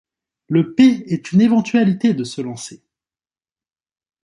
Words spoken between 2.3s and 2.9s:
lancer.